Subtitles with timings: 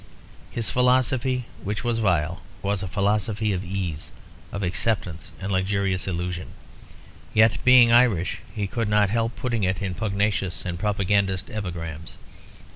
[0.49, 4.09] His philosophy (which was vile) was a philosophy of ease,
[4.51, 6.53] of acceptance, and luxurious illusion;
[7.35, 12.17] yet, being Irish, he could not help putting it in pugnacious and propagandist epigrams.